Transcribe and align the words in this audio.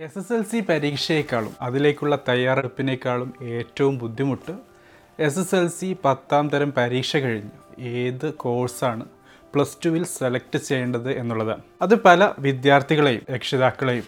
S 0.00 0.18
S 0.18 0.32
L 0.32 0.44
C 0.44 0.60
പരീക്ഷയെക്കാളും 0.60 1.54
അതിലേക്കുള്ള 1.60 2.18
തയ്യാറെടുപ്പിനേക്കാളും 2.28 3.34
ഏറ്റവും 3.42 3.98
ബുദ്ധിമുട്ട് 3.98 4.52
എസ് 5.18 5.38
എസ് 5.38 5.54
എൽ 5.54 5.68
സി 5.68 5.96
പത്താം 6.04 6.48
തരം 6.48 6.72
പരീക്ഷ 6.76 7.16
കഴിഞ്ഞ് 7.16 7.82
ഏത് 7.82 8.34
കോഴ്സാണ് 8.34 9.04
പ്ലസ് 9.54 9.76
ടുവിൽ 9.84 10.04
സെലക്ട് 10.04 10.58
ചെയ്യേണ്ടത് 10.58 11.12
എന്നുള്ളതാണ് 11.12 11.62
അത് 11.82 11.94
പല 12.02 12.32
വിദ്യാർത്ഥികളെയും 12.38 13.22
രക്ഷിതാക്കളെയും 13.34 14.04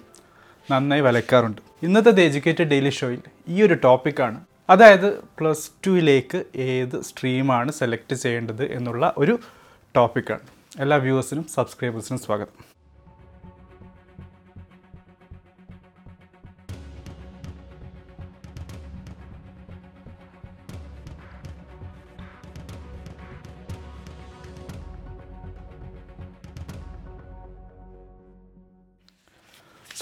നന്നായി 0.71 1.01
വലക്കാറുണ്ട്. 1.01 1.61
ഇന്നത്തെ 1.83 2.11
ദ 2.11 2.21
എജ്യൂക്കേറ്റഡ് 2.21 2.69
ഡെയിലി 2.69 2.91
ഷോയിൽ 2.91 3.21
ഈ 3.49 3.63
ഒരു 3.63 3.75
ടോപ്പിക്കാണ്. 3.75 4.45
അതായത് 4.71 5.19
പ്ലസ് 5.19 5.71
ടുവിലേക്ക് 5.87 6.45
ഏത് 6.57 7.03
സ്ട്രീമാണ് 7.03 7.73
സെലക്ട് 7.73 8.15
ചെയ്യേണ്ടത് 8.15 8.73
എന്നുള്ള 8.73 9.15
ഒരു 9.19 9.39
ടോപ്പിക്കാണ്. 9.97 10.47
എല്ലാ 10.81 10.97
വ്യൂവേഴ്സിനും 10.97 11.47
സബ്സ്ക്രൈബേഴ്സിനും 11.55 12.19
സ്വാഗതം. 12.19 12.72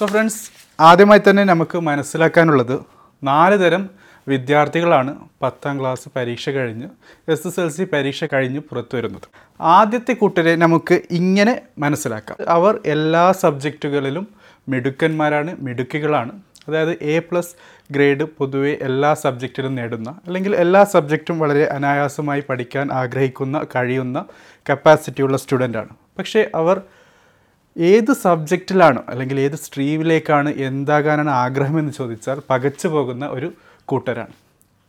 സോ 0.01 0.07
ഫ്രണ്ട്സ് 0.07 0.51
ആദ്യമായി 0.81 1.21
തന്നെ 1.31 1.45
നമുക്ക് 1.45 1.79
മനസ്സിലാക്കാനുള്ളത് 1.79 2.81
നാല് 3.25 3.57
തരം 3.59 3.91
വിദ്യാർത്ഥികളാണ് 4.29 5.17
പത്താം 5.43 5.81
ക്ലാസ് 5.81 6.09
പരീക്ഷ 6.17 6.51
കഴിഞ്ഞ് 6.51 6.89
എസ് 7.29 7.47
എസ് 7.49 7.61
എൽ 7.61 7.69
സി 7.69 7.85
പരീക്ഷ 7.93 8.25
കഴിഞ്ഞ് 8.33 8.61
പുറത്തു 8.61 8.97
വരുന്നത്. 8.97 9.27
ആദ്യത്തെ 9.61 10.13
കൂട്ടരെ 10.13 10.57
നമുക്ക് 10.57 11.01
ഇങ്ങനെ 11.11 11.63
മനസ്സിലാക്കാം. 11.79 12.37
അവർ 12.49 12.81
എല്ലാ 12.87 13.33
സബ്ജക്റ്റുകളിലും 13.33 14.29
മിടുക്കന്മാരാണ് 14.69 15.57
മിടുക്കികളാണ്. 15.61 16.33
അതായത് 16.69 16.95
എ 17.03 17.19
പ്ലസ് 17.19 17.55
ഗ്രേഡ് 17.91 18.23
പൊതുവെ 18.23 18.79
എല്ലാ 18.83 19.15
സബ്ജക്റ്റിലും 19.15 19.75
നേടുന്ന 19.75 20.14
അല്ലെങ്കിൽ 20.27 20.57
എല്ലാ 20.57 20.85
സബ്ജക്റ്റും 20.85 21.39
വളരെ 21.39 21.64
അനായാസമായി 21.64 22.45
പഠിക്കാൻ 22.48 22.92
ആഗ്രഹിക്കുന്ന 22.92 23.67
കഴിയുന്ന 23.77 24.25
കപ്പാസിറ്റിയുള്ള 24.70 25.37
സ്റ്റുഡന്റാണ് 25.37 25.89
പക്ഷേ 26.19 26.51
അവർ 26.55 26.83
ഏത് 27.77 28.13
സബ്ജക്റ്റിലാണ് 28.13 29.01
അല്ലെങ്കിൽ 29.09 29.41
ഏത് 29.41 29.57
സ്ട്രീമിലേക്കാണ് 29.65 30.51
എന്താകാനാണ് 30.69 31.31
ആഗ്രഹമെന്ന് 31.31 31.93
ചോദിച്ചാൽ 31.93 32.39
പകച്ചു 32.51 32.89
പോകുന്ന 32.89 33.27
ഒരു 33.27 33.53
കൂട്ടരാണ്. 33.85 34.35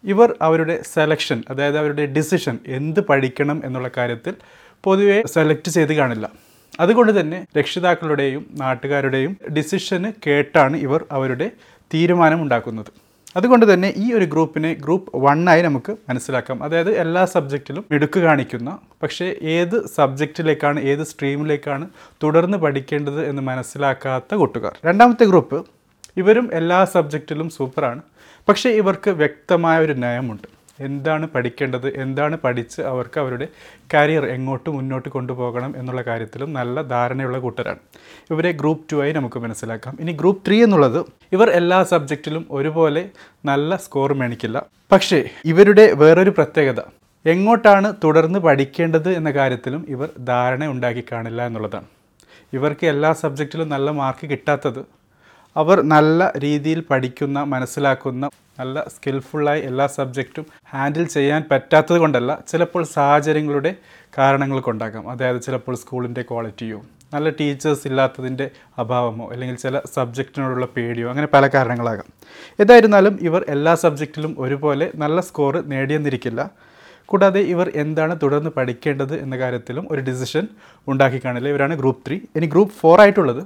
ഇവർ 0.04 0.36
അവരുടെ 0.42 0.82
സെലക്ഷൻ 0.94 1.44
അതായത് 1.50 1.78
അവരുടെ 1.78 2.06
ഡിസിഷൻ 2.06 2.60
എന്ത് 2.68 3.02
പഠിക്കണം 3.10 3.62
എന്നുള്ള 3.66 3.90
കാര്യത്തിൽ 3.98 4.36
പൊതുവെ 4.86 5.24
സെലക്ട് 5.28 5.70
ചെയ്ത് 5.70 5.94
കാണില്ല. 5.94 6.30
അതുകൊണ്ട് 6.80 7.20
തന്നെ 7.20 7.46
രക്ഷിതാക്കളുടെയും 7.58 8.46
നാട്ടുകാരുടെയും 8.62 9.38
ഡിസിഷന് 9.58 10.12
കേട്ടാണ് 10.28 10.78
ഇവർ 10.78 11.06
അവരുടെ 11.12 11.52
തീരുമാനം 11.94 12.42
ഉണ്ടാക്കുന്നത്. 12.42 12.92
അതുകൊണ്ട് 13.36 13.74
തന്നെ 13.74 13.90
ഈ 13.98 14.14
ഒരു 14.14 14.26
ഗ്രൂപ്പിനെ 14.26 14.74
ഗ്രൂപ്പ് 14.74 15.12
വണ്ണായി 15.26 15.62
നമുക്ക് 15.62 15.92
മനസ്സിലാക്കാം. 16.10 16.64
അതായത് 16.64 16.92
എല്ലാ 17.04 17.26
സബ്ജക്റ്റിലും 17.26 17.84
മിടുക്ക് 17.92 18.20
കാണിക്കുന്ന 18.20 18.70
പക്ഷേ 19.04 19.28
ഏത് 19.42 19.88
സബ്ജക്റ്റിലേക്കാണ് 19.98 20.80
ഏത് 20.94 21.04
സ്ട്രീമിലേക്കാണ് 21.04 21.86
തുടർന്ന് 22.24 22.58
പഠിക്കേണ്ടത് 22.58 23.22
എന്ന് 23.26 23.42
മനസ്സിലാക്കാത്ത 23.42 24.36
കൂട്ടുകാർ. 24.36 24.74
രണ്ടാമത്തെ 24.86 25.26
ഗ്രൂപ്പ് 25.26 25.60
ഇവരും 26.18 26.50
എല്ലാ 26.54 26.80
സബ്ജക്റ്റിലും 26.96 27.50
സൂപ്പറാണ് 27.50 28.02
പക്ഷേ 28.50 28.70
ഇവർക്ക് 28.82 29.12
വ്യക്തമായ 29.22 29.78
ഒരു 29.86 29.94
നയമുണ്ട്. 29.94 30.48
എന്താണ് 30.88 31.26
പഠിക്കേണ്ടത്? 31.36 31.88
എന്താണ് 32.04 32.36
പഠിച്ച് 32.46 32.80
അവർക്ക് 32.92 33.20
അവരുടെ 33.24 33.48
കരിയർ 33.94 34.26
എങ്ങോട്ട് 34.36 34.70
മുന്നോട്ട് 34.78 35.10
കൊണ്ടുപോകണം 35.16 35.72
എന്നുള്ള 35.80 36.02
കാര്യത്തിലും 36.10 36.50
നല്ല 36.60 36.82
ധാരണയുള്ള 36.94 37.40
കൂട്ടരാണ്. 37.46 37.82
ഇവരെ 38.34 38.52
ഗ്രൂപ്പ് 38.62 38.86
ടു 38.92 38.98
ആയി 39.04 39.14
നമുക്ക് 39.20 39.40
മനസ്സിലാക്കാം. 39.46 39.96
ഇനി 40.04 40.14
ഗ്രൂപ്പ് 40.22 40.44
ത്രീ 40.48 40.58
എന്നുള്ളത് 40.68 41.00
ഇവർ 41.38 41.50
എല്ലാ 41.60 41.80
സബ്ജക്റ്റിലും 41.94 42.46
ഒരുപോലെ 42.58 43.04
നല്ല 43.52 43.76
സ്കോർ 43.86 44.12
മേണിക്കില്ല 44.22 44.58
പക്ഷേ 44.92 45.22
ഇവരുടെ 45.52 45.86
വേറൊരു 46.04 46.34
പ്രത്യേകത 46.40 46.82
എങ്ങോട്ടാണ് 47.26 47.90
തുടർന്ന് 48.04 48.40
പഠിക്കേണ്ടത് 48.46 49.10
എന്ന 49.18 49.30
കാര്യത്തിലും 49.40 49.82
ഇവർ 49.96 50.10
ധാരണ 50.30 50.64
ഉണ്ടാക്കി 50.68 51.04
കാണില്ല 51.12 51.42
എന്നുള്ളതാണ്. 51.50 51.88
ഇവർക്ക് 52.54 52.86
എല്ലാ 52.94 53.12
സബ്ജക്റ്റിലും 53.24 53.68
നല്ല 53.70 53.90
മാർക്ക് 54.00 54.26
കിട്ടാത്തത് 54.32 54.80
അവർ 55.56 55.78
നല്ല 55.82 56.32
രീതിയിൽ 56.44 56.80
പഠിക്കുന്ന 56.90 57.44
മനസ്സിലാക്കുന്ന 57.44 58.26
നല്ല 58.60 58.84
സ്കിൽഫുള്ളായി 58.90 59.62
എല്ലാ 59.62 59.86
സബ്ജക്റ്റും 59.88 60.46
ഹാൻഡിൽ 60.70 61.06
ചെയ്യാൻ 61.08 61.42
പറ്റാത്തത് 61.52 62.00
കൊണ്ടല്ല 62.00 62.32
ചിലപ്പോൾ 62.48 62.84
സാഹചര്യങ്ങളുടെ 62.84 63.72
കാരണങ്ങൾ 64.18 64.60
കൊണ്ടാകാം 64.60 65.12
അതായത് 65.12 65.42
ചിലപ്പോൾ 65.42 65.76
സ്കൂളിന്റെ 65.76 66.22
ക്വാളിറ്റിയോ 66.22 66.80
നല്ല 67.14 67.30
ടീച്ചേഴ്സ് 67.30 67.88
ഇല്ലാത്തതിന്റെ 67.88 68.46
അഭാവമോ 68.78 69.26
അല്ലെങ്കിൽ 69.32 69.56
ചില 69.56 69.82
സബ്ജക്റ്റിനോടുള്ള 69.96 70.66
പേടിയോ 70.76 71.08
അങ്ങനെ 71.10 71.28
പല 71.34 71.48
കാരണങ്ങളാകാം. 71.48 72.08
ഏതായിരുന്നാലും 72.60 73.18
ഇവർ 73.22 73.46
എല്ലാ 73.50 73.74
സബ്ജക്റ്റിലും 73.76 74.36
ഒരുപോലെ 74.40 74.92
നല്ല 74.96 75.22
സ്കോർ 75.22 75.56
നേടിയെന്നിരിക്കില്ല. 75.66 76.42
കൂടാതെ 77.06 77.40
ഇവർ 77.54 77.72
എന്താണ് 77.76 78.16
തുടർന്ന് 78.24 78.50
പഠിക്കേണ്ടത് 78.58 79.16
എന്ന 79.22 79.38
കാര്യത്തിലും 79.38 79.86
ഒരു 79.92 80.02
ഡിസിഷൻ 80.02 80.48
ഉണ്ടാക്കി 80.88 81.22
കാണില്ല. 81.26 81.50
ഇവരാണ് 81.50 81.76
ഗ്രൂപ്പ് 81.76 82.08
ത്രീ 82.08 82.18
ഇനി 82.36 82.46
ഗ്രൂപ്പ് 82.46 82.74
ഫോർ 82.74 83.02
ആയിട്ടുള്ളത് 83.02 83.42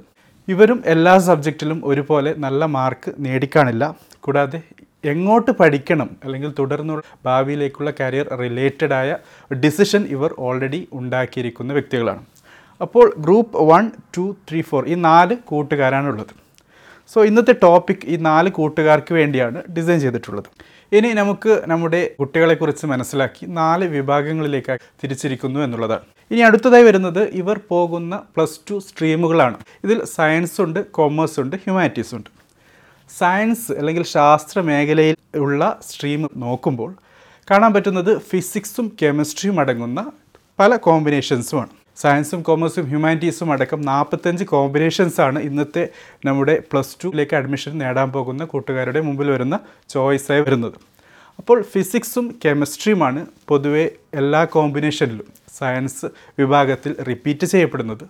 ഇവരും 0.48 0.82
എല്ലാ 0.86 1.18
സബ്ജക്റ്റിലും 1.18 1.78
ഒരുപോലെ 1.84 2.34
നല്ല 2.38 2.64
മാർക്ക് 2.64 3.10
നേടിക്കാണില്ല. 3.18 3.84
കൂടാതെ 4.20 4.60
എങ്ങോട്ട് 5.04 5.50
പഠിക്കണം 5.50 6.10
അല്ലെങ്കിൽ 6.24 6.52
തുടർന്നുള്ള 6.58 7.02
ഭാവിയിലേക്കുള്ള 7.24 7.92
കരിയർ 8.00 8.28
റിലേറ്റഡായ 8.42 9.16
ഡിസിഷൻ 9.64 10.02
ഇവർ 10.16 10.34
ഓൾറെഡി 10.38 10.88
ഉണ്ടാക്കിയിരിക്കുന്ന 10.92 11.72
വ്യക്തികളാണ്. 11.72 12.22
അപ്പോൾ 12.80 13.14
group 13.18 13.58
one 13.70 13.90
two 14.16 14.36
three 14.50 14.62
four 14.62 14.88
ഈ 14.88 14.94
നാല് 14.94 15.36
കൂട്ടുകാരാണുള്ളത്. 15.36 16.34
സോ 17.08 17.24
ഇന്നത്തെ 17.24 17.54
ടോപ്പിക് 17.62 18.06
ഈ 18.06 18.16
നാല് 18.16 18.50
കൂട്ടുകാർക്ക് 18.50 19.14
വേണ്ടിയാണ് 19.14 19.62
ഡിസൈൻ 19.76 20.00
ചെയ്തിട്ടുള്ളത്. 20.00 20.48
ഇനി 20.92 21.08
നമുക്ക് 21.12 21.52
നമ്മുടെ 21.66 22.00
കുട്ടികളെക്കുറിച്ച് 22.20 22.86
മനസ്സിലാക്കി 22.86 23.46
നാല് 23.46 23.84
വിഭാഗങ്ങളിലേക്ക് 23.84 24.74
തിരിച്ചിരിക്കുന്നു 25.02 25.60
എന്നുള്ളതാണ്. 25.60 26.04
ഇനി 26.30 26.40
അടുത്തതായി 26.40 26.84
വരുന്നത് 26.84 27.22
ഇവർ 27.40 27.60
പോകുന്ന 27.70 28.16
പ്ലസ് 28.34 28.60
ടു 28.70 28.76
സ്ട്രീമുകളാണ് 28.88 29.56
ഇതിൽ 29.84 30.04
സയൻസ് 30.04 30.60
ഉണ്ട് 30.60 30.80
കോമേഴ്സ് 30.90 31.40
ഉണ്ട് 31.40 31.56
ഹ്യൂമാനിറ്റീസ് 31.56 32.14
ഉണ്ട്. 32.14 32.30
സയൻസ് 33.10 33.72
അല്ലെങ്കിൽ 33.72 34.02
ശാസ്ത്ര 34.02 34.60
മേഖലയിൽ 34.60 35.16
ഉള്ള 35.34 35.78
സ്ട്രീം 35.88 36.22
നോക്കുമ്പോൾ 36.36 36.92
കാണാൻ 37.50 37.72
പറ്റുന്നത് 37.74 38.18
ഫിസിക്സും 38.18 38.86
കെമിസ്ട്രിയും 39.02 39.60
അടങ്ങുന്ന 39.60 40.00
പല 40.60 40.76
കോമ്പിനേഷൻസുമാണ് 40.76 41.85
സയൻസും 41.96 42.42
കോമേഴ്സും 42.42 42.86
ഹ്യൂമാനിറ്റീസും 42.86 43.52
അടക്കം 43.52 43.80
നാൽപ്പത്തഞ്ച് 43.80 44.44
കോമ്പിനേഷൻസാണ് 44.44 45.38
ഇന്നത്തെ 45.38 45.88
നമ്മുടെ 46.24 46.62
പ്ലസ് 46.72 46.98
ടുവിലേക്ക് 47.04 47.34
അഡ്മിഷൻ 47.34 47.78
നേടാൻ 47.78 48.12
പോകുന്ന 48.12 48.44
കൂട്ടുകാരുടെ 48.44 49.00
മുമ്പിൽ 49.00 49.30
വരുന്ന 49.30 49.60
ചോയ്സായി 49.88 50.40
വരുന്നത്. 50.40 50.74
അപ്പോൾ 51.38 51.62
ഫിസിക്സും 51.62 52.34
കെമിസ്ട്രിയുമാണ് 52.44 53.26
പൊതുവെ 53.48 53.90
എല്ലാ 54.14 54.44
കോമ്പിനേഷനിലും 54.44 55.26
സയൻസ് 55.58 56.06
വിഭാഗത്തിൽ 56.38 56.96
റിപ്പീറ്റ് 57.08 57.46
ചെയ്യപ്പെടുന്നത്. 57.46 58.04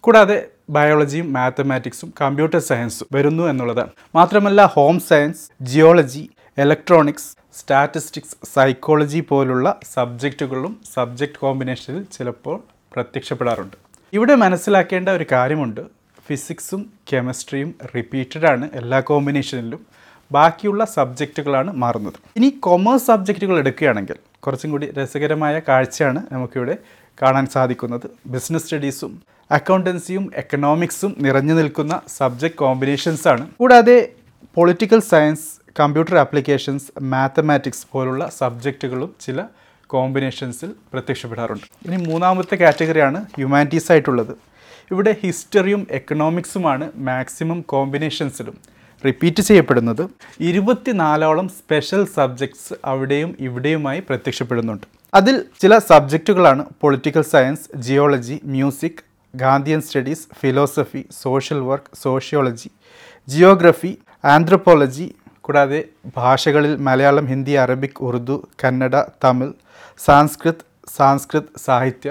കൂടാതെ 0.00 0.46
ബയോളജിയും 0.70 1.32
മാത്തമാറ്റിക്സും 1.32 2.12
കമ്പ്യൂട്ടർ 2.20 2.58
സയൻസും 2.58 3.06
വരുന്നു 3.12 3.42
എന്നുള്ളതാണ്. 3.42 3.90
മാത്രമല്ല 4.14 4.64
home 4.64 5.00
science 5.00 5.50
geology 5.62 6.30
electronics 6.58 7.30
statistics 7.58 8.36
psychology 8.54 9.20
പോലുള്ള 9.20 9.80
സബ്ജക്റ്റുകളും 9.94 10.76
സബ്ജക്റ്റ് 10.94 11.38
കോമ്പിനേഷനിൽ 11.38 12.02
ചിലപ്പോൾ 12.12 12.58
പ്രത്യക്ഷപ്പെടാറുണ്ട്. 12.94 13.76
ഇവിടെ 14.12 14.34
മനസ്സിലാക്കേണ്ട 14.34 15.08
ഒരു 15.08 15.26
കാര്യമുണ്ട്. 15.32 15.80
ഫിസിക്സും 16.26 16.92
കെമിസ്ട്രിയും 17.12 17.74
റിപ്പീറ്റഡ് 17.94 18.46
ആണ് 18.46 18.68
എല്ലാ 18.74 19.00
കോമ്പിനേഷനിലും 19.00 19.80
ബാക്കിയുള്ള 20.32 20.84
സബ്ജക്റ്റുകളാണ് 20.84 21.70
മാറുന്നത്. 21.72 22.18
ഇനി 22.36 22.48
കൊമേഴ്സ് 22.50 23.06
സബ്ജക്റ്റുകൾ 23.06 23.58
എടുക്കുകയാണെങ്കിൽ 23.58 24.18
കുറച്ചും 24.40 24.70
കൂടി 24.70 24.86
രസകരമായ 24.98 25.60
കാഴ്ചയാണ് 25.68 26.20
നമുക്കിവിടെ 26.32 26.76
കാണാൻ 27.22 27.46
സാധിക്കുന്നത്. 27.46 28.06
ബിസിനസ് 28.26 28.64
സ്റ്റഡീസും 28.64 29.22
അക്കൗണ്ടൻസിയും 29.50 30.30
എക്കണോമിക്സും 30.36 31.14
നിറഞ്ഞു 31.18 31.54
നിൽക്കുന്ന 31.54 32.00
സബ്ജക്റ്റ് 32.08 32.56
കോമ്പിനേഷൻസാണ് 32.56 33.48
കൂടാതെ 33.56 33.96
political 34.56 35.00
science 35.00 35.46
computer 35.80 36.16
applications 36.16 36.86
mathematics 37.02 37.86
പോലുള്ള 37.92 38.30
സബ്ജക്റ്റുകളും 38.38 39.10
ചില 39.20 39.40
കോമ്പിനേഷൻസിൽ 39.92 40.70
പ്രത്യക്ഷപ്പെടാറുണ്ട്. 40.92 41.66
ഇനി 41.86 41.98
മൂന്നാമത്തെ 42.08 42.56
കാറ്റഗറിയാണ് 42.62 43.20
ഹ്യൂമാനിറ്റീസ് 43.36 43.90
ആയിട്ടുള്ളത്. 43.92 44.32
ഇവിടെ 44.92 45.12
ഹിസ്റ്ററിയും 45.22 45.82
എക്കണോമിക്സുമാണ് 45.98 46.86
മാക്സിമം 47.08 47.58
കോമ്പിനേഷൻസിലും 47.72 48.56
റിപ്പീറ്റ് 49.04 49.42
ചെയ്യപ്പെടുന്നത്. 49.48 50.02
ഇരുപത്തിനാലോളം 50.48 51.46
സ്പെഷ്യൽ 51.58 52.02
സബ്ജക്ട്സ് 52.16 52.74
അവിടെയും 52.92 53.30
ഇവിടെയുമായി 53.46 54.00
പ്രത്യക്ഷപ്പെടുന്നുണ്ട്. 54.08 54.86
അതിൽ 55.18 55.36
ചില 55.62 55.72
സബ്ജക്റ്റുകളാണ് 55.90 56.64
political 56.82 57.24
science 57.32 57.64
geology 57.86 58.36
music 58.54 59.00
Gandhian 59.34 59.80
studies 59.86 60.26
philosophy 60.40 61.02
social 61.22 61.58
work 61.68 61.90
sociology 62.02 62.68
geography 63.28 63.92
anthropology 64.24 65.06
കൂടാതെ 65.46 65.80
ഭാഷകളിൽ 66.16 66.72
മലയാളം 66.86 67.26
ഹിന്ദി 67.32 67.54
അറബിക് 67.64 68.00
ഉറുദു 68.08 68.36
കന്നഡ 68.62 68.96
തമിഴ് 69.24 69.54
സാൻസ്കൃത് 70.04 70.64
സാൻസ്കൃത് 70.96 71.50
സാഹിത്യ 71.66 72.10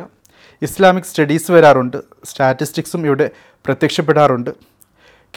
ഇസ്ലാമിക് 0.62 1.04
സ്റ്റഡീസ് 1.04 1.52
വരാറുണ്ട് 1.52 1.98
സ്റ്റാറ്റിസ്റ്റിക്സും 2.24 3.06
ഇവിടെ 3.06 3.28
പ്രത്യക്ഷപ്പെടാറുണ്ട് 3.66 4.52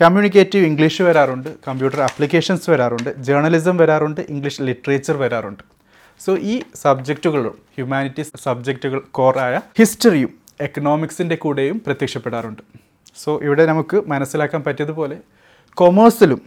കമ്മ്യൂണിക്കേറ്റീവ് 0.00 0.66
ഇംഗ്ലീഷ് 0.66 1.02
വരാറുണ്ട് 1.02 1.48
കമ്പ്യൂട്ടർ 1.68 2.00
ആപ്ലിക്കേഷൻസ് 2.00 2.70
വരാറുണ്ട് 2.70 3.10
ജേർണലിസം 3.26 3.76
വരാറുണ്ട് 3.76 4.20
ഇംഗ്ലീഷ് 4.20 4.62
ലിറ്ററേച്ചർ 4.62 5.16
വരാറുണ്ട്. 5.16 5.64
സോ 6.20 6.32
ഈ 6.52 6.62
സബ്ജക്റ്റുകളും 6.82 7.56
ഹ്യൂമാനിറ്റീസ് 7.76 8.42
സബ്ജക്റ്റുകൾ 8.42 9.00
കോറായ 9.10 9.60
ഹിസ്റ്ററിയും 9.78 10.32
എക്കണോമിക്സിന്റെ 10.60 11.36
കൂടെയും 11.36 11.82
പ്രത്യക്ഷപ്പെടാറുണ്ട്. 11.86 12.62
സോ 13.22 13.30
ഇവിടെ 13.42 13.66
നമുക്ക് 13.66 13.96
മനസ്സിലാക്കാൻ 14.06 14.62
പറ്റിയതുപോലെ 14.66 15.16
കൊമേഴ്സിലും 15.78 16.40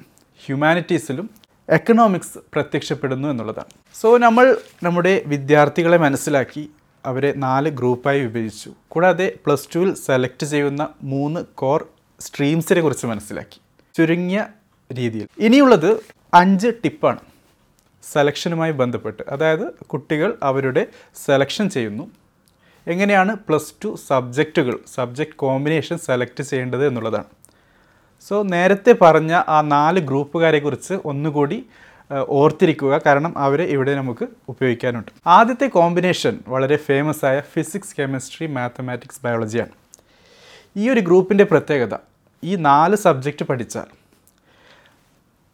ഹ്യൂമാനിറ്റീസിലും 0.46 1.30
എക്കണോമിക്സ് 1.70 2.38
പ്രത്യക്ഷപ്പെടുന്നു 2.54 3.28
എന്നുള്ളതാണ്. 3.28 4.00
സോ 4.02 4.18
നമ്മൾ 4.18 4.58
നമ്മുടെ 4.84 5.24
വിദ്യാർത്ഥികളെ 5.28 5.98
മനസ്സിലാക്കി 5.98 6.72
അവരെ 7.06 7.34
നാല് 7.36 7.70
ഗ്രൂപ്പായി 7.70 8.20
വിഭജിച്ചു. 8.20 8.74
കൂടാതെ 8.88 9.34
പ്ലസ് 9.46 9.70
ടുവിൽ 9.76 9.94
സെലക്ട് 9.94 10.46
ചെയ്യുന്ന 10.46 10.90
മൂന്ന് 11.04 11.46
കോർ 11.56 11.88
സ്ട്രീംസിനെ 12.20 12.82
കുറിച്ച് 12.82 13.08
മനസ്സിലാക്കി. 13.08 13.62
ചുരുങ്ങിയ 13.98 14.48
രീതിയിൽ. 14.94 15.28
ഇനിയുള്ളത് 15.38 16.02
അഞ്ച് 16.34 16.68
ടിപ്പാണ് 16.86 17.20
സെലക്ഷനുമായി 18.12 18.72
ബന്ധപ്പെട്ട്. 18.72 19.24
അതായത് 19.30 19.72
കുട്ടികൾ 19.72 20.38
അവരുടെ 20.44 20.88
സെലക്ഷൻ 21.26 21.70
ചെയ്യുന്നു. 21.70 22.12
എങ്ങനെയാണ് 22.88 23.36
പ്ലസ് 23.36 23.74
ടു 23.84 23.96
സബ്ജക്റ്റുകൾ 24.08 24.80
സബ്ജക്റ്റ് 24.96 25.36
കോമ്പിനേഷൻ 25.36 25.98
സെലക്ട് 25.98 26.44
ചെയ്യേണ്ടത് 26.44 26.88
എന്നുള്ളതാണ്. 26.88 27.26
സോ 28.28 28.44
നേരത്തെ 28.44 28.96
പറഞ്ഞ 29.02 29.32
ആ 29.48 29.62
നാല് 29.62 30.00
ഗ്രൂപ്പുകാരെ 30.00 30.60
കുറിച്ച് 30.60 30.94
ഒന്നുകൂടി 31.06 31.66
ഓർത്തിരിക്കുക. 32.30 33.02
കാരണം 33.06 33.38
അവരെ 33.38 33.64
ഇവിടെ 33.64 33.96
നമുക്ക് 33.96 34.26
ഉപയോഗിക്കാനുണ്ട്. 34.50 35.12
ആദ്യത്തെ 35.28 35.68
കോമ്പിനേഷൻ 35.68 36.40
വളരെ 36.48 36.78
ഫേമസ് 36.78 37.26
ആയ 37.26 37.42
ഫിസിക്സ് 37.54 37.96
കെമിസ്ട്രി 38.00 38.48
മാത്തമാറ്റിക്സ് 38.48 39.22
ബയോളജിയാണ് 39.24 39.76
ഈ 40.78 40.90
ഒരു 40.90 41.00
ഗ്രൂപ്പിന്റെ 41.00 41.44
പ്രത്യേകത 41.44 41.98
ഈ 42.44 42.56
നാല് 42.56 42.96
സബ്ജക്റ്റ് 42.96 43.46
പഠിച്ചാൽ 43.46 43.90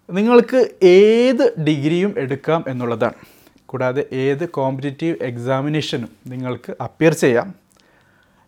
നിങ്ങൾക്ക് 0.09 0.62
ഏത് 0.83 1.59
ഡിഗ്രിയും 1.59 2.13
എടുക്കാം 2.18 2.63
എന്നുള്ളതാണ്. 2.68 3.19
കൂടാതെ 3.65 4.06
ഏത് 4.12 4.50
കോമ്പറ്റേറ്റീവ് 4.50 5.18
എക്സാമിനേഷനും 5.21 6.09
നിങ്ങൾക്ക് 6.27 6.71
അപ്പിയർ 6.81 7.13
ചെയ്യാം. 7.13 7.53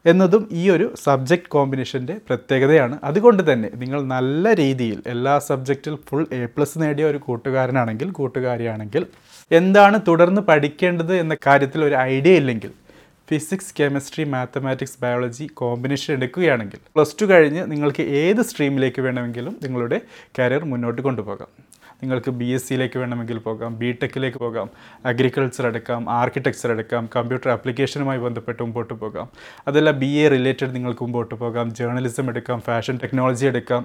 എന്നതും 0.05 0.43
ഈ 0.51 0.63
ഒരു 0.69 0.85
സബ്ജക്റ്റ് 1.05 1.49
കോമ്പിനേഷന്റെ 1.49 2.15
പ്രത്യേകതയാണ്. 2.27 2.95
അതുകൊണ്ട് 3.03 3.51
തന്നെ 3.51 3.69
നിങ്ങൾ 3.75 3.99
നല്ല 4.15 4.53
രീതിയിൽ 4.53 4.99
എല്ലാ 5.13 5.35
സബ്ജക്റ്റിൽ 5.49 5.95
ഫുൾ 6.07 6.25
എ 6.31 6.41
പ്ലസ് 6.45 6.81
നേടിയ 6.81 7.05
ഒരു 7.05 7.17
കൂട്ടുകാരനാണെങ്കിൽ 7.17 8.09
കൂട്ടുകാരിയാണെങ്കിൽ 8.11 9.05
എന്താണ് 9.51 9.99
തുടർന്ന് 10.07 10.41
പഠിക്കേണ്ടത് 10.41 11.13
എന്ന 11.15 11.35
കാര്യത്തിൽ 11.47 11.83
ഒരു 11.83 11.95
ഐഡിയ 11.95 12.33
ഇല്ലെങ്കിൽ 12.35 12.71
physics 13.29 13.73
chemistry 13.79 14.23
mathematics 14.25 14.97
biology 15.01 15.45
combination 15.53 16.09
എടുക്കുകയാണെങ്കിൽ 16.13 16.79
പ്ലസ് 16.95 17.15
ടു 17.21 17.25
കഴിഞ്ഞ് 17.25 17.71
നിങ്ങൾക്ക് 17.71 18.03
ഏത് 18.21 18.41
സ്ട്രീമിലേക്ക് 18.41 19.01
വേണമെങ്കിലും 19.01 19.53
നിങ്ങളുടെ 19.63 19.99
കരിയർ 20.39 20.63
മുന്നോട്ട് 20.71 21.01
കൊണ്ടുപോകാം. 21.01 21.49
നിങ്ങൾക്ക് 22.03 22.31
ബി 22.39 22.49
എസ് 22.55 22.65
സിയിലേക്ക് 22.67 22.97
വേണമെങ്കിൽ 23.03 23.37
പോകാം 23.47 23.71
ബി 23.81 23.89
ടെക്കിലേക്ക് 24.01 24.39
പോകാം 24.45 24.67
അഗ്രികൾച്ചർ 25.11 25.67
എടുക്കാം 25.71 26.01
ആർക്കിടെക്ചർ 26.19 26.71
എടുക്കാം 26.75 27.03
കമ്പ്യൂട്ടർ 27.15 27.49
ആപ്ലിക്കേഷനുമായി 27.55 28.21
ബന്ധപ്പെട്ട് 28.25 28.61
മുമ്പോട്ട് 28.63 28.95
പോകാം. 29.03 29.27
അതല്ല 29.67 29.91
ബി 30.03 30.11
എ 30.23 30.27
റിലേറ്റഡ് 30.35 30.73
നിങ്ങൾക്ക് 30.77 31.03
മുമ്പോട്ട് 31.05 31.35
പോകാം 31.43 31.69
ജേർണലിസം 31.79 32.29
എടുക്കാം 32.33 32.59
ഫാഷൻ 32.69 32.97
ടെക്നോളജി 33.03 33.47
എടുക്കാം. 33.51 33.83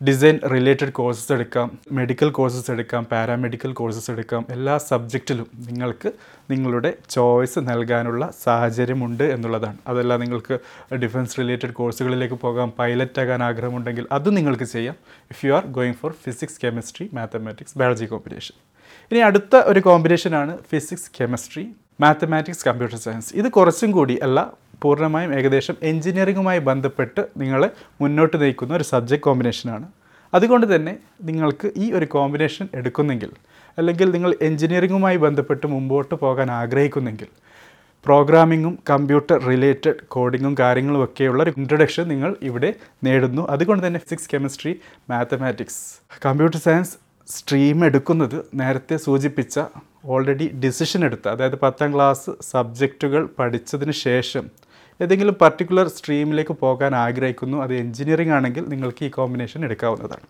ഡിസൈൻ 0.00 0.36
റിലേറ്റഡ് 0.52 0.92
കോഴ്സസ് 0.98 1.32
എടുക്കാം 1.34 1.66
മെഡിക്കൽ 1.92 2.28
കോഴ്സസ് 2.36 2.70
എടുക്കാം 2.74 3.02
പാരാമെഡിക്കൽ 3.10 3.72
കോഴ്സസ് 3.80 4.10
എടുക്കാം. 4.12 4.42
എല്ലാ 4.54 4.74
സബ്ജക്റ്റിലും 4.90 5.46
നിങ്ങൾക്ക് 5.68 6.10
നിങ്ങളുടെ 6.52 6.90
ചോയ്സ് 7.14 7.60
നൽകാനുള്ള 7.68 8.22
സാഹചര്യമുണ്ട് 8.44 9.24
എന്നുള്ളതാണ്. 9.34 9.78
അതല്ല 9.86 10.16
നിങ്ങൾക്ക് 10.22 10.56
ഡിഫൻസ് 11.02 11.36
റിലേറ്റഡ് 11.40 11.74
കോഴ്സുകളിലേക്ക് 11.80 12.38
പോകാം 12.44 12.70
പൈലറ്റ് 12.78 13.20
ആകാൻ 13.24 13.42
ആഗ്രഹമുണ്ടെങ്കിൽ 13.48 14.06
അത് 14.18 14.30
നിങ്ങൾക്ക് 14.36 14.68
ചെയ്യാം 14.74 14.96
if 15.30 15.42
you 15.46 15.52
are 15.58 15.66
going 15.78 15.98
for 16.00 16.14
physics 16.24 16.58
chemistry 16.64 17.06
mathematics 17.18 17.78
biology 17.82 18.08
combination 18.14 18.56
ഇനി 19.12 19.22
അടുത്ത 19.28 19.56
ഒരു 19.72 19.80
കോമ്പിനേഷനാണ് 19.80 20.54
physics 20.72 21.10
chemistry 21.20 21.66
mathematics 22.00 22.64
computer 22.68 22.98
science 22.98 23.30
ഇത് 23.36 23.50
കുറച്ചും 23.58 23.90
കൂടി 23.90 24.14
അല്ല 24.22 24.38
പൂർണമായും 24.82 25.38
ഏകദേശം 25.38 25.74
എൻജിനീയറിങ്ങുമായി 25.82 26.58
ബന്ധപ്പെട്ട് 26.58 27.26
നിങ്ങളെ 27.36 27.70
മുന്നോട്ട് 28.00 28.42
നയിക്കുന്ന 28.42 28.74
ഒരു 28.74 28.82
സബ്ജക്റ്റ് 28.82 29.24
കോമ്പിനേഷനാണ്. 29.24 29.88
അതുകൊണ്ട് 30.34 30.74
തന്നെ 30.74 30.96
നിങ്ങൾക്ക് 31.22 31.72
ഈ 31.76 31.92
ഒരു 31.92 32.04
കോമ്പിനേഷൻ 32.04 32.68
എടുക്കുന്നെങ്കിൽ 32.74 33.30
അല്ലെങ്കിൽ 33.78 34.10
നിങ്ങൾ 34.10 34.36
എൻജിനീയറിങ്ങുമായി 34.42 35.16
ബന്ധപ്പെട്ട് 35.16 35.66
മുമ്പോട്ട് 35.66 36.14
പോകാൻ 36.14 36.50
ആഗ്രഹിക്കുന്നെങ്കിൽ 36.50 37.26
പ്രോഗ്രാമിങ്ങും 38.06 38.78
കമ്പ്യൂട്ടർ 38.90 39.38
റിലേറ്റഡ് 39.38 40.00
കോഡിങ്ങും 40.08 40.56
കാര്യങ്ങളും 40.60 41.04
ഒക്കെയുള്ള 41.04 41.42
ഒരു 41.42 41.52
ഇൻട്രൊഡക്ഷൻ 41.56 42.08
നിങ്ങൾ 42.08 42.36
ഇവിടെ 42.42 42.74
നേടുന്നു. 43.04 43.42
അതുകൊണ്ട് 43.50 43.86
തന്നെ 43.86 44.00
physics 44.00 44.30
chemistry 44.34 44.80
mathematics 45.10 46.00
computer 46.26 46.58
science 46.58 46.96
stream 47.28 47.84
എടുക്കുന്നത് 47.84 48.44
നേരത്തെ 48.54 48.96
സൂചിപ്പിച്ച 48.96 49.60
ഓൾറെഡി 50.04 50.48
ഡിസിഷൻ 50.52 51.04
എടുത്ത 51.04 51.28
അതായത് 51.28 51.56
പത്താം 51.56 51.94
ക്ലാസ് 51.94 52.30
സബ്ജക്റ്റുകൾ 52.40 53.28
പഠിച്ചതിന് 53.38 53.92
ശേഷം 53.92 54.50
ഏതെങ്കിലും 55.02 55.36
പർട്ടിക്കുലർ 55.40 55.88
സ്ട്രീമിലേക്ക് 55.88 56.52
പോകാൻ 56.52 56.94
ആഗ്രഹിക്കുന്നു 56.94 57.62
അത് 57.62 57.74
എഞ്ചിനീയറിംഗ് 57.74 58.32
ആണെങ്കിൽ 58.32 58.64
നിങ്ങൾക്ക് 58.68 59.04
ഈ 59.04 59.08
കോമ്പിനേഷൻ 59.08 59.64
എടുക്കാവുന്നതാണ്. 59.64 60.26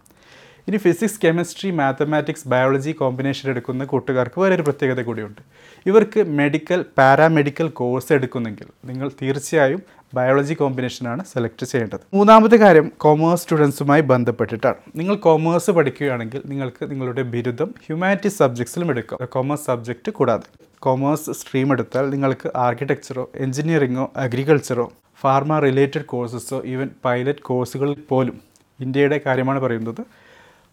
ഇനി 0.68 0.76
physics 0.76 1.20
chemistry 1.26 1.70
mathematics 1.70 2.48
biology 2.48 2.92
combination 2.92 3.50
എടുക്കുന്ന 3.50 3.84
കൂട്ടുകാർക്ക് 3.84 4.40
വേറെ 4.40 4.54
ഒരു 4.54 4.62
പ്രത്യേകത 4.62 5.02
കൂടിയുണ്ട്. 5.02 5.40
ഇവർക്ക് 5.86 6.22
മെഡിക്കൽ 6.22 6.84
പാരാമെഡിക്കൽ 6.98 7.68
കോഴ്സ് 7.68 8.12
എടുക്കുന്നെങ്കിൽ 8.12 8.66
നിങ്ങൾ 8.84 9.10
തീർച്ചയായും 9.22 9.82
ബയോളജി 10.14 10.54
കോമ്പിനേഷനാണ് 10.54 11.24
സെലക്ട് 11.24 11.64
ചെയ്യേണ്ടത്. 11.64 12.00
മൂന്നാമത്തെ 12.14 12.56
കാര്യം 12.56 12.92
കോമേഴ്സ് 12.96 13.42
സ്റ്റുഡൻസുമായി 13.42 14.00
ബന്ധപ്പെട്ടിട്ടാണ്. 14.00 14.74
നിങ്ങൾ 14.96 15.14
കോമേഴ്സ് 15.14 15.70
പഠിക്കുകയാണെങ്കിൽ 15.70 16.42
നിങ്ങൾക്ക് 16.46 16.90
നിങ്ങളുടെ 16.90 17.22
ബിരുദം 17.22 17.74
ഹ്യൂമാനിറ്റീസ് 17.86 18.38
സബ്ജക്ട്സിലും 18.38 18.90
എടുക്കാം. 18.90 19.26
കോമേഴ്സ് 19.26 19.66
സബ്ജക്റ്റ് 19.66 20.12
കൂടാതെ. 20.12 20.59
കൊമേഴ്സ് 20.84 21.30
സ്ട്രീം 21.30 21.72
എടുത്താൽ 21.72 22.10
നിങ്ങൾക്ക് 22.10 22.48
ആർക്കിടെക്ചറോ 22.56 23.30
എഞ്ചിനീയറിങ്ങോ 23.34 24.12
അഗ്രികൾച്ചറോ 24.16 24.92
ഫാർമ 25.20 25.58
റിലേറ്റഡ് 25.58 26.04
കോഴ്സസോ 26.04 26.62
ഈവൻ 26.66 26.88
പൈലറ്റ് 27.04 27.38
കോഴ്സുകളിൽ 27.38 27.96
പോലും 28.08 28.40
ഇന്ത്യയുടെ 28.80 29.20
കാര്യമാണ് 29.26 29.60
പറയുന്നത്. 29.60 30.02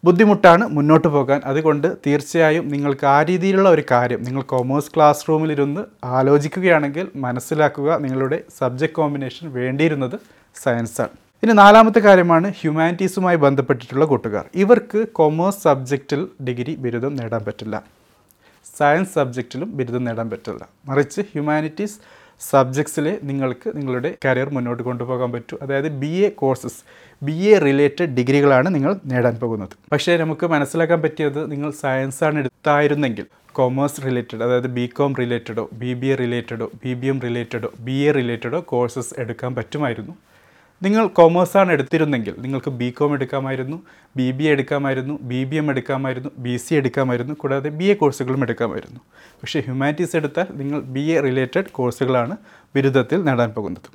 ബുദ്ധിമുട്ടാണ് 0.03 0.67
മുന്നോട്ട് 0.67 1.07
പോകാൻ. 1.07 1.41
അതുകൊണ്ട് 1.45 1.87
തീർച്ചയായും 2.07 2.67
നിങ്ങൾക്ക് 2.67 3.05
ആ 3.05 3.23
രീതിയിലുള്ള 3.23 3.69
ഒരു 3.69 3.83
കാര്യം 3.91 4.23
നിങ്ങൾ 4.23 4.41
കൊമേഴ്സ് 4.41 4.91
ക്ലാസ് 4.95 5.29
റൂമിലിരുന്ന് 5.29 5.81
ആലോചിക്കുകയാണെങ്കിൽ 6.03 7.07
മനസ്സിലാക്കുക 7.15 7.97
നിങ്ങളുടെ 7.97 8.43
സബ്ജക്റ്റ് 8.59 8.95
കോമ്പിനേഷൻ 8.95 9.53
വേണ്ടിയിരുന്നത് 9.53 10.17
സയൻസാണ് 10.63 11.15
ഇനി 11.43 11.53
നാലാമത്തെ 11.53 11.99
കാര്യമാണ് 11.99 12.53
ഹ്യൂമാനിറ്റീസുമായി 12.61 13.37
ബന്ധപ്പെട്ടിട്ടുള്ള 13.37 14.05
കൂട്ടുകാർ. 14.05 14.45
ഇവർക്ക് 14.55 15.07
കൊമേഴ്സ് 15.11 15.63
സബ്ജക്റ്റിൽ 15.63 16.27
ഡിഗ്രി 16.43 16.75
ബിരുദം 16.75 17.15
നേടാൻ 17.15 17.43
പറ്റില്ല. 17.47 17.96
സയൻസ് 18.79 19.13
സബ്ജക്റ്റിലും 19.13 19.69
ബിരുദം 19.77 20.03
നേടാൻ 20.03 20.29
പറ്റില്ല. 20.29 20.63
മറിച്ച് 20.89 21.21
ഹ്യൂമാനിറ്റീസ് 21.21 21.97
സബ്ജക്ട്സിലെ 22.49 23.11
നിങ്ങൾക്ക് 23.23 23.67
നിങ്ങളുടെ 23.77 24.09
കരിയർ 24.25 24.49
മുന്നോട്ട് 24.55 24.83
കൊണ്ടുപോകാൻ 24.83 25.29
പറ്റും. 25.31 25.59
അതായത് 25.61 25.89
B 26.01 26.11
A 26.27 26.29
courses 26.41 26.81
B 27.23 27.37
A 27.51 27.55
related 27.59 28.11
ഡിഗ്രികളാണ് 28.17 28.75
നിങ്ങൾ 28.75 28.91
നേടാൻ 29.05 29.35
പോകുന്നത്. 29.35 29.73
പക്ഷേ 29.91 30.17
നമുക്ക് 30.17 30.45
മനസ്സിലാക്കാൻ 30.45 31.01
പറ്റിയത് 31.01 31.51
നിങ്ങൾ 31.51 31.71
സയൻസാണ് 31.81 32.39
എടുത്തായിരുന്നെങ്കിൽ 32.39 33.25
കോമേഴ്സ് 33.51 34.01
റിലേറ്റഡ് 34.05 34.43
അതായത് 34.43 34.67
ബി 34.67 34.85
കോം 34.97 35.13
റിലേറ്റഡോ 35.19 35.63
ബി 35.73 35.91
ബി 35.93 36.07
എ 36.07 36.15
റിലേറ്റഡോ 36.15 36.67
ബി 36.83 36.93
ബി 36.93 37.07
എം 37.07 37.19
റിലേറ്റഡോ 37.19 37.69
ബി 37.79 37.95
എ 38.09 38.11
റിലേറ്റഡോ 38.11 38.59
കോഴ്സസ് 38.67 39.13
എടുക്കാൻ 39.17 39.55
പറ്റുമായിരുന്നു. 39.55 40.15
നിങ്ങൾ 40.81 41.03
കോമേഴ്സാണ് 41.17 41.69
എടുത്തിരുന്നെങ്കിൽ 41.75 42.33
നിങ്ങൾക്ക് 42.43 42.71
ബി 42.79 42.87
കോം 42.97 43.11
എടുക്കാമായിരുന്നു 43.15 43.77
ബി 44.17 44.27
ബി 44.37 44.43
എ 44.47 44.51
എടുക്കാമായിരുന്നു 44.55 45.13
ബി 45.29 45.39
ബി 45.49 45.55
എം 45.61 45.67
എടുക്കാമായിരുന്നു 45.73 46.29
ബി 46.45 46.55
സി 46.63 46.73
എടുക്കാമായിരുന്നു 46.79 47.33
കൂടാതെ 47.41 47.69
ബി 47.79 47.85
എ 47.93 47.95
കോഴ്സുകളും 48.01 48.43
എടുക്കാമായിരുന്നു. 48.45 48.99
പക്ഷേ 49.41 49.59
ഹ്യൂമാനിറ്റീസ് 49.67 50.15
എടുത്താൽ 50.19 50.47
നിങ്ങൾ 50.59 50.79
ബി 50.97 51.05
എ 51.15 51.17
റിലേറ്റഡ് 51.27 51.71
കോഴ്സുകളാണ് 51.77 52.35
ബിരുദത്തിൽ 52.75 53.19
നേടാൻ 53.29 53.49
പോകുന്നത്. 53.57 53.89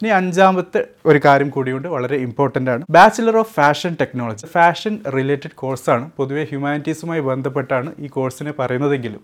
ഇനി 0.00 0.10
അഞ്ചാമത്തെ 0.20 0.80
ഒരു 1.06 1.20
കാര്യം 1.26 1.50
കൂടിയുണ്ട് 1.50 1.88
വളരെ 1.96 2.16
ഇമ്പോർട്ടന്റ് 2.26 2.70
ആണ്. 2.74 2.82
Bachelor 2.96 3.36
of 3.42 3.52
fashion 3.58 3.92
technology 4.00 4.46
fashion 4.56 4.94
related 5.16 5.56
കോഴ്സാണ് 5.62 6.06
പൊതുവേ 6.18 6.44
ഹ്യൂമാനിറ്റീസുമായി 6.50 7.24
ബന്ധപ്പെട്ടാണ് 7.30 7.92
ഈ 7.98 8.10
കോഴ്സിനെ 8.18 8.54
പറയുന്നതെങ്കിലും 8.58 9.22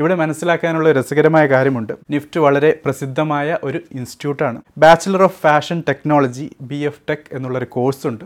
ഇവിടെ 0.00 0.14
മനസ്സിലാക്കാനുള്ള 0.14 0.92
രസകരമായ 0.92 1.46
കാര്യമുണ്ട്. 1.46 1.92
നിഫ്റ്റ് 2.10 2.40
വളരെ 2.40 2.70
പ്രസിദ്ധമായ 2.84 3.58
ഒരു 3.64 3.80
ഇൻസ്റ്റിറ്റ്യൂട്ടാണ്. 3.92 4.60
Bachelor 4.78 5.22
of 5.22 5.38
fashion 5.40 5.80
technology 5.88 6.46
B 6.70 6.78
F 6.90 7.02
tech 7.10 7.28
എന്നുള്ളൊരു 7.32 7.68
കോഴ്സുണ്ട് 7.76 8.24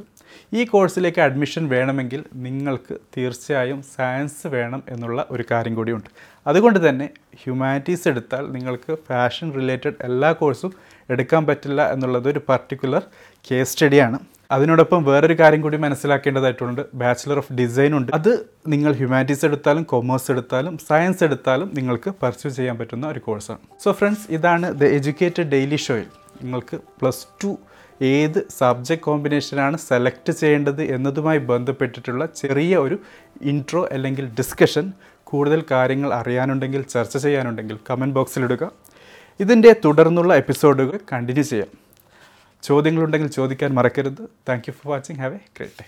ഈ 0.52 0.62
കോഴ്സിലേക്ക് 0.64 1.20
അഡ്മിഷൻ 1.20 1.68
വേണമെങ്കിൽ 1.68 2.20
നിങ്ങൾക്ക് 2.46 2.94
തീർച്ചയായും 3.16 3.82
സയൻസ് 3.96 4.46
വേണം 4.46 4.82
എന്നുള്ള 4.88 5.26
ഒരു 5.30 5.44
കാര്യം 5.50 5.75
കൂടിയുണ്ട്. 5.75 6.11
അതുകൊണ്ട് 6.46 6.88
തന്നെ 6.88 7.06
ഹ്യൂമാനിറ്റീസ് 7.42 8.08
എടുത്താൽ 8.08 8.44
നിങ്ങൾക്ക് 8.52 8.92
ഫാഷൻ 9.08 9.49
റിലേറ്റഡ് 9.56 9.99
എല്ലാ 10.08 10.30
കോഴ്സും 10.32 10.73
എടുക്കാൻ 11.11 11.46
പറ്റില്ല 11.46 11.82
എന്നുള്ളത് 11.92 12.28
ഒരു 12.28 12.42
പർട്ടിക്കുലർ 12.49 13.02
കേസ് 13.50 13.73
സ്റ്റഡിയാണ് 13.73 14.18
അതിനോടൊപ്പം 14.50 15.05
വേറൊരു 15.05 15.37
കാര്യം 15.41 15.61
കൂടി 15.62 15.76
മനസ്സിലാക്കേണ്ടതായിട്ടുണ്ട്. 15.76 16.83
ബാച്ചിലർ 16.95 17.38
ഓഫ് 17.38 17.53
ഡിസൈൻ 17.53 17.97
ഉണ്ട്. 17.97 18.11
അത് 18.15 18.33
നിങ്ങൾ 18.69 18.93
ഹ്യൂമാനിറ്റീസ് 18.93 19.45
എടുത്താലും 19.45 19.83
കൊമേഴ്സ് 19.83 20.31
എടുത്താലും 20.31 20.79
സയൻസ് 20.88 21.25
എടുത്താലും 21.25 21.71
നിങ്ങൾക്ക് 21.75 22.11
പർസ്യൂ 22.23 22.50
ചെയ്യാൻ 22.50 22.79
പറ്റുന്ന 22.79 23.07
ഒരു 23.09 23.19
കോഴ്സാണ് 23.19 23.59
സോ 23.85 23.93
ഫ്രണ്ട്സ് 23.93 24.26
ഇതാണ് 24.31 24.73
ദ 24.81 24.85
എഡ്യൂക്കേറ്റഡ് 24.99 25.49
ഡെയിലി 25.55 25.76
ഷോയിൽ 25.76 26.09
നിങ്ങൾക്ക് 26.43 26.76
പ്ലസ് 27.00 27.26
ടു 27.45 27.59
ഏത് 28.03 28.38
സബ്ജക്റ്റ് 28.59 29.03
കോമ്പിനേഷനാണ് 29.03 29.76
സെലക്ട് 29.79 30.33
ചെയ്യേണ്ടത് 30.33 30.83
എന്നതുമായി 30.83 31.38
ബന്ധപ്പെട്ടിട്ടുള്ള 31.38 32.26
ചെറിയ 32.37 32.76
ഒരു 32.76 32.99
ഇൻട്രോ 33.43 33.88
അല്ലെങ്കിൽ 33.93 34.26
ഡിസ്കഷൻ 34.38 34.93
കൂടുതൽ 35.25 35.65
കാര്യങ്ങൾ 35.71 36.15
അറിയാനുണ്ടെങ്കിൽ 36.15 36.83
ചർച്ച 36.83 37.17
ചെയ്യാനുണ്ടെങ്കിൽ 37.17 37.79
കമന്റ് 37.91 38.15
ബോക്സിലിടുക 38.15 38.71
ഇതിന്റെ 39.41 39.76
തുടർന്നുള്ള 39.85 40.35
എപ്പിസോഡുകൾ 40.35 41.00
കണ്ടിന്യൂ 41.12 41.43
ചെയ്യാം. 41.43 41.86
ചോദ്യങ്ങളുണ്ടെങ്കിൽ 42.66 43.28
ചോദിക്കാൻ 43.28 43.70
മറക്കരുത്. 43.75 44.23
Thank 44.49 44.64
you 44.68 44.73
for 44.73 44.88
watching 44.92 45.18
have 45.18 45.35
a 45.35 45.38
great 45.56 45.78
day 45.80 45.87